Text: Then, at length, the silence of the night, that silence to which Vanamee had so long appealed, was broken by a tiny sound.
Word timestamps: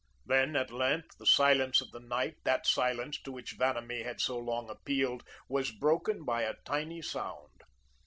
Then, 0.25 0.55
at 0.55 0.71
length, 0.71 1.19
the 1.19 1.27
silence 1.27 1.79
of 1.79 1.91
the 1.91 1.99
night, 1.99 2.37
that 2.43 2.65
silence 2.65 3.21
to 3.21 3.31
which 3.31 3.57
Vanamee 3.59 4.01
had 4.03 4.19
so 4.19 4.35
long 4.39 4.67
appealed, 4.67 5.23
was 5.47 5.69
broken 5.69 6.25
by 6.25 6.41
a 6.41 6.55
tiny 6.65 7.03
sound. 7.03 7.61